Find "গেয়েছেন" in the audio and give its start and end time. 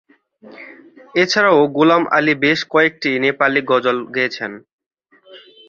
4.15-4.51